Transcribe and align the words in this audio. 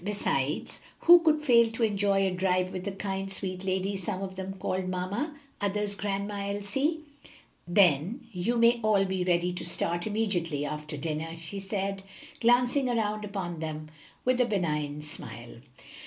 Besides, 0.03 0.79
who 1.01 1.19
could 1.19 1.45
fail 1.45 1.69
to 1.73 1.83
enjoy 1.83 2.25
a 2.25 2.31
drive 2.31 2.73
with 2.73 2.85
the 2.85 2.91
kind, 2.91 3.31
sweet 3.31 3.63
lady 3.63 3.95
some 3.95 4.23
of 4.23 4.35
them 4.35 4.53
called 4.55 4.89
mamma, 4.89 5.39
others 5.61 5.93
Grandma 5.93 6.47
Elsie? 6.55 7.01
"Then 7.67 8.25
you 8.31 8.57
may 8.57 8.79
all 8.81 9.05
be 9.05 9.23
ready 9.23 9.53
to 9.53 9.63
start 9.63 10.07
immediately 10.07 10.65
after 10.65 10.97
dinner," 10.97 11.37
she 11.37 11.59
said, 11.59 12.01
glancing 12.39 12.89
around 12.89 13.23
upon 13.23 13.59
them 13.59 13.91
with 14.25 14.41
a 14.41 14.45
benign 14.45 15.03
smile. 15.03 15.57